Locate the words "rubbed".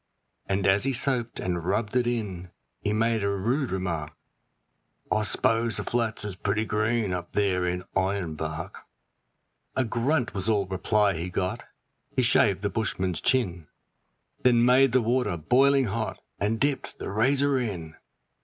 1.63-1.95